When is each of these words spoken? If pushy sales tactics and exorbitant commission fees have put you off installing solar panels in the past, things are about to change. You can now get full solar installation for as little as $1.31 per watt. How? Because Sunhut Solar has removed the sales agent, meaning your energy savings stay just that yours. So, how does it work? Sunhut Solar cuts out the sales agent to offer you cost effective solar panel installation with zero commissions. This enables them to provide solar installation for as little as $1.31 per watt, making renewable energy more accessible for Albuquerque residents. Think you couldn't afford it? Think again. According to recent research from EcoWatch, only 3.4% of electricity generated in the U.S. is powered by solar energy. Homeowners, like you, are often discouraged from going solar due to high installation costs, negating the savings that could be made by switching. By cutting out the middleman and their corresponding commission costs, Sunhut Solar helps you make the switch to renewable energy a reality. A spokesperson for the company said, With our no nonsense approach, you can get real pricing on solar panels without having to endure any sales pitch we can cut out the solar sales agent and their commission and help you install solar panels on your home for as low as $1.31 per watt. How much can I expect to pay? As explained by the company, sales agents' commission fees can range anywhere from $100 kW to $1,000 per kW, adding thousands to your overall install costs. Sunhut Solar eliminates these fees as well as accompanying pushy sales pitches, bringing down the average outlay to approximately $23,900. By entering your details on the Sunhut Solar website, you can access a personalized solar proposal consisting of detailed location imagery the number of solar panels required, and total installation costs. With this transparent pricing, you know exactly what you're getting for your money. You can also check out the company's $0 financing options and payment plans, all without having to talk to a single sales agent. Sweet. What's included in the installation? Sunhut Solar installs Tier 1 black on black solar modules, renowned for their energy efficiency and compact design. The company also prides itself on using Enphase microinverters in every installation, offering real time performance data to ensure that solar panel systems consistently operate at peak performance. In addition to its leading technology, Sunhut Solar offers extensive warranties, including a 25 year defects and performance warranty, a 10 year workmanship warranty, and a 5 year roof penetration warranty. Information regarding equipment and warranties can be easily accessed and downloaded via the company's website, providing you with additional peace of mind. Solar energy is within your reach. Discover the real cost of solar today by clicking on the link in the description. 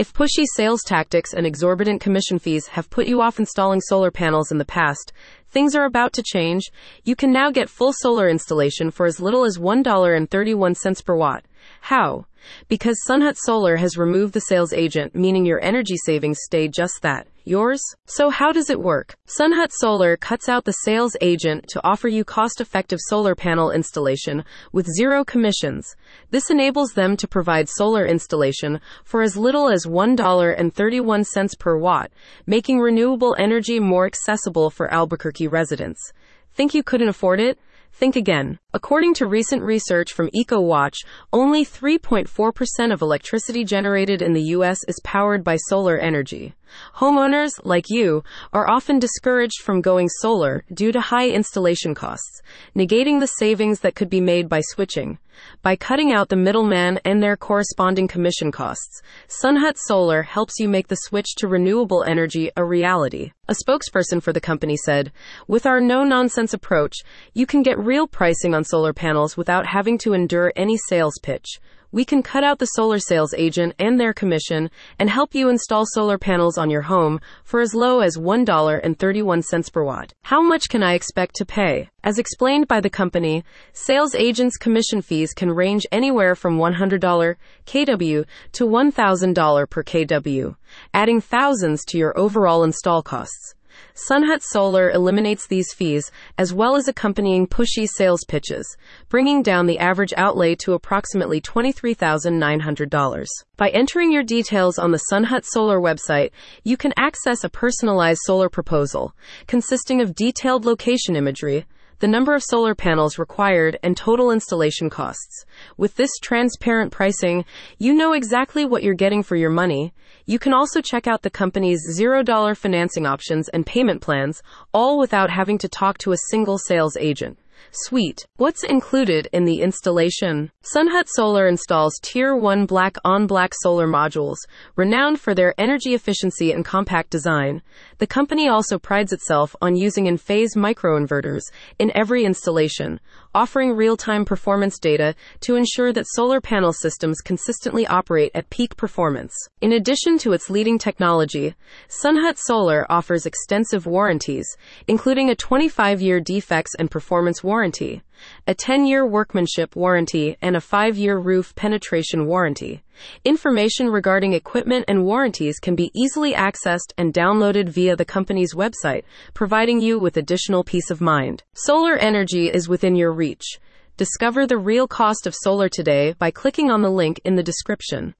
If 0.00 0.14
pushy 0.14 0.46
sales 0.54 0.82
tactics 0.82 1.34
and 1.34 1.46
exorbitant 1.46 2.00
commission 2.00 2.38
fees 2.38 2.68
have 2.68 2.88
put 2.88 3.06
you 3.06 3.20
off 3.20 3.38
installing 3.38 3.82
solar 3.82 4.10
panels 4.10 4.50
in 4.50 4.56
the 4.56 4.64
past, 4.64 5.12
things 5.50 5.76
are 5.76 5.84
about 5.84 6.14
to 6.14 6.22
change. 6.22 6.70
You 7.04 7.14
can 7.14 7.30
now 7.30 7.50
get 7.50 7.68
full 7.68 7.92
solar 7.92 8.26
installation 8.26 8.90
for 8.90 9.04
as 9.04 9.20
little 9.20 9.44
as 9.44 9.58
$1.31 9.58 11.04
per 11.04 11.14
watt. 11.14 11.44
How? 11.82 12.24
Because 12.66 12.96
Sunhut 13.06 13.36
Solar 13.36 13.76
has 13.76 13.98
removed 13.98 14.32
the 14.32 14.40
sales 14.40 14.72
agent, 14.72 15.14
meaning 15.14 15.44
your 15.44 15.62
energy 15.62 15.98
savings 15.98 16.38
stay 16.40 16.66
just 16.66 17.02
that 17.02 17.26
yours. 17.44 17.80
So, 18.06 18.30
how 18.30 18.52
does 18.52 18.70
it 18.70 18.80
work? 18.80 19.16
Sunhut 19.26 19.70
Solar 19.72 20.16
cuts 20.16 20.48
out 20.48 20.64
the 20.64 20.72
sales 20.72 21.16
agent 21.20 21.66
to 21.68 21.80
offer 21.84 22.08
you 22.08 22.24
cost 22.24 22.60
effective 22.60 22.98
solar 23.08 23.34
panel 23.34 23.70
installation 23.70 24.44
with 24.72 24.86
zero 24.96 25.24
commissions. 25.24 25.94
This 26.30 26.50
enables 26.50 26.92
them 26.92 27.16
to 27.16 27.28
provide 27.28 27.68
solar 27.68 28.04
installation 28.04 28.80
for 29.04 29.22
as 29.22 29.36
little 29.36 29.68
as 29.68 29.86
$1.31 29.86 31.58
per 31.58 31.76
watt, 31.76 32.10
making 32.46 32.80
renewable 32.80 33.36
energy 33.38 33.80
more 33.80 34.06
accessible 34.06 34.70
for 34.70 34.92
Albuquerque 34.92 35.48
residents. 35.48 36.12
Think 36.52 36.74
you 36.74 36.82
couldn't 36.82 37.08
afford 37.08 37.40
it? 37.40 37.58
Think 37.92 38.16
again. 38.16 38.58
According 38.72 39.14
to 39.14 39.26
recent 39.26 39.62
research 39.62 40.12
from 40.12 40.30
EcoWatch, 40.30 41.04
only 41.32 41.64
3.4% 41.64 42.92
of 42.92 43.02
electricity 43.02 43.64
generated 43.64 44.22
in 44.22 44.32
the 44.32 44.42
U.S. 44.54 44.78
is 44.88 45.00
powered 45.04 45.44
by 45.44 45.56
solar 45.56 45.98
energy. 45.98 46.54
Homeowners, 46.96 47.50
like 47.64 47.90
you, 47.90 48.22
are 48.52 48.70
often 48.70 48.98
discouraged 48.98 49.60
from 49.62 49.80
going 49.80 50.08
solar 50.08 50.64
due 50.72 50.92
to 50.92 51.00
high 51.00 51.28
installation 51.28 51.94
costs, 51.94 52.40
negating 52.74 53.20
the 53.20 53.26
savings 53.26 53.80
that 53.80 53.94
could 53.94 54.08
be 54.08 54.20
made 54.20 54.48
by 54.48 54.60
switching. 54.62 55.18
By 55.62 55.76
cutting 55.76 56.12
out 56.12 56.28
the 56.28 56.36
middleman 56.36 57.00
and 57.04 57.22
their 57.22 57.36
corresponding 57.36 58.08
commission 58.08 58.50
costs, 58.52 59.02
Sunhut 59.28 59.76
Solar 59.76 60.22
helps 60.22 60.58
you 60.58 60.68
make 60.68 60.88
the 60.88 60.96
switch 60.96 61.34
to 61.36 61.48
renewable 61.48 62.02
energy 62.04 62.50
a 62.56 62.64
reality. 62.64 63.32
A 63.48 63.54
spokesperson 63.54 64.22
for 64.22 64.32
the 64.32 64.40
company 64.40 64.76
said, 64.76 65.12
With 65.46 65.66
our 65.66 65.80
no 65.80 66.04
nonsense 66.04 66.54
approach, 66.54 66.96
you 67.34 67.46
can 67.46 67.62
get 67.62 67.78
real 67.78 68.06
pricing 68.06 68.54
on 68.54 68.64
solar 68.64 68.92
panels 68.92 69.36
without 69.36 69.66
having 69.66 69.98
to 69.98 70.12
endure 70.12 70.52
any 70.56 70.76
sales 70.76 71.18
pitch 71.22 71.60
we 71.92 72.04
can 72.04 72.22
cut 72.22 72.44
out 72.44 72.58
the 72.58 72.66
solar 72.66 72.98
sales 72.98 73.34
agent 73.34 73.74
and 73.78 73.98
their 73.98 74.12
commission 74.12 74.70
and 74.98 75.10
help 75.10 75.34
you 75.34 75.48
install 75.48 75.84
solar 75.86 76.18
panels 76.18 76.56
on 76.56 76.70
your 76.70 76.82
home 76.82 77.20
for 77.44 77.60
as 77.60 77.74
low 77.74 78.00
as 78.00 78.16
$1.31 78.16 79.72
per 79.72 79.84
watt. 79.84 80.12
How 80.22 80.40
much 80.40 80.68
can 80.68 80.82
I 80.82 80.94
expect 80.94 81.34
to 81.36 81.46
pay? 81.46 81.88
As 82.02 82.18
explained 82.18 82.68
by 82.68 82.80
the 82.80 82.90
company, 82.90 83.44
sales 83.72 84.14
agents' 84.14 84.56
commission 84.56 85.02
fees 85.02 85.32
can 85.32 85.50
range 85.50 85.86
anywhere 85.92 86.34
from 86.34 86.58
$100 86.58 87.36
kW 87.66 88.24
to 88.52 88.64
$1,000 88.66 89.70
per 89.70 89.82
kW, 89.82 90.56
adding 90.94 91.20
thousands 91.20 91.84
to 91.86 91.98
your 91.98 92.18
overall 92.18 92.64
install 92.64 93.02
costs. 93.02 93.54
Sunhut 93.94 94.42
Solar 94.42 94.90
eliminates 94.90 95.46
these 95.46 95.72
fees 95.72 96.10
as 96.38 96.52
well 96.52 96.76
as 96.76 96.88
accompanying 96.88 97.46
pushy 97.46 97.86
sales 97.86 98.24
pitches, 98.26 98.76
bringing 99.08 99.42
down 99.42 99.66
the 99.66 99.78
average 99.78 100.12
outlay 100.16 100.54
to 100.56 100.72
approximately 100.72 101.40
$23,900. 101.40 103.26
By 103.56 103.68
entering 103.70 104.12
your 104.12 104.22
details 104.22 104.78
on 104.78 104.90
the 104.90 105.02
Sunhut 105.10 105.44
Solar 105.44 105.80
website, 105.80 106.30
you 106.64 106.76
can 106.76 106.92
access 106.96 107.44
a 107.44 107.48
personalized 107.48 108.20
solar 108.24 108.48
proposal 108.48 109.14
consisting 109.46 110.00
of 110.00 110.14
detailed 110.14 110.64
location 110.64 111.16
imagery 111.16 111.66
the 112.00 112.08
number 112.08 112.34
of 112.34 112.42
solar 112.42 112.74
panels 112.74 113.18
required, 113.18 113.78
and 113.82 113.96
total 113.96 114.30
installation 114.30 114.90
costs. 114.90 115.44
With 115.76 115.96
this 115.96 116.10
transparent 116.20 116.92
pricing, 116.92 117.44
you 117.78 117.94
know 117.94 118.12
exactly 118.12 118.64
what 118.64 118.82
you're 118.82 118.94
getting 118.94 119.22
for 119.22 119.36
your 119.36 119.50
money. 119.50 119.94
You 120.26 120.38
can 120.38 120.52
also 120.52 120.80
check 120.80 121.06
out 121.06 121.22
the 121.22 121.30
company's 121.30 121.80
$0 121.98 122.56
financing 122.56 123.06
options 123.06 123.48
and 123.50 123.66
payment 123.66 124.00
plans, 124.00 124.42
all 124.72 124.98
without 124.98 125.30
having 125.30 125.58
to 125.58 125.68
talk 125.68 125.98
to 125.98 126.12
a 126.12 126.18
single 126.30 126.58
sales 126.58 126.96
agent. 126.98 127.38
Sweet. 127.72 128.26
What's 128.36 128.64
included 128.64 129.28
in 129.32 129.44
the 129.44 129.62
installation? 129.62 130.50
Sunhut 130.62 131.08
Solar 131.08 131.46
installs 131.46 131.98
Tier 132.02 132.34
1 132.36 132.66
black 132.66 132.96
on 133.04 133.26
black 133.26 133.52
solar 133.62 133.86
modules, 133.86 134.36
renowned 134.76 135.20
for 135.20 135.34
their 135.34 135.54
energy 135.58 135.94
efficiency 135.94 136.52
and 136.52 136.64
compact 136.64 137.10
design. 137.10 137.62
The 137.98 138.06
company 138.06 138.48
also 138.48 138.78
prides 138.78 139.12
itself 139.12 139.54
on 139.62 139.76
using 139.76 140.06
Enphase 140.06 140.56
microinverters 140.56 141.42
in 141.78 141.92
every 141.94 142.24
installation, 142.24 143.00
offering 143.34 143.72
real 143.72 143.96
time 143.96 144.24
performance 144.24 144.78
data 144.78 145.14
to 145.40 145.56
ensure 145.56 145.92
that 145.92 146.06
solar 146.08 146.40
panel 146.40 146.72
systems 146.72 147.20
consistently 147.20 147.86
operate 147.86 148.30
at 148.34 148.50
peak 148.50 148.76
performance. 148.76 149.34
In 149.60 149.72
addition 149.72 150.18
to 150.18 150.32
its 150.32 150.50
leading 150.50 150.78
technology, 150.78 151.54
Sunhut 151.88 152.38
Solar 152.38 152.86
offers 152.90 153.26
extensive 153.26 153.86
warranties, 153.86 154.46
including 154.88 155.30
a 155.30 155.36
25 155.36 156.00
year 156.00 156.20
defects 156.20 156.74
and 156.78 156.90
performance 156.90 157.44
warranty, 157.44 158.02
a 158.46 158.54
10 158.54 158.86
year 158.86 159.06
workmanship 159.06 159.76
warranty, 159.76 160.36
and 160.40 160.56
a 160.56 160.60
5 160.60 160.96
year 160.96 161.18
roof 161.18 161.54
penetration 161.54 162.26
warranty. 162.26 162.82
Information 163.24 163.88
regarding 163.88 164.32
equipment 164.32 164.84
and 164.88 165.04
warranties 165.04 165.58
can 165.58 165.74
be 165.74 165.90
easily 165.94 166.32
accessed 166.32 166.92
and 166.98 167.14
downloaded 167.14 167.68
via 167.68 167.96
the 167.96 168.04
company's 168.04 168.54
website, 168.54 169.04
providing 169.34 169.80
you 169.80 169.98
with 169.98 170.16
additional 170.16 170.64
peace 170.64 170.90
of 170.90 171.00
mind. 171.00 171.42
Solar 171.54 171.96
energy 171.96 172.48
is 172.48 172.68
within 172.68 172.96
your 172.96 173.12
reach. 173.12 173.58
Discover 173.96 174.46
the 174.46 174.56
real 174.56 174.88
cost 174.88 175.26
of 175.26 175.34
solar 175.34 175.68
today 175.68 176.14
by 176.18 176.30
clicking 176.30 176.70
on 176.70 176.80
the 176.80 176.90
link 176.90 177.20
in 177.22 177.36
the 177.36 177.42
description. 177.42 178.08